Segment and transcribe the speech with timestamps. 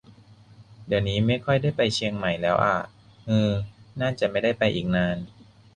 [0.87, 2.75] เดี่ยวนี้ไม่ค่อยได้ไปเชียงใหม่แล้วอ่า
[3.27, 3.49] ฮือ
[4.01, 5.17] น่าจะไม่ได้ไปอีกนาน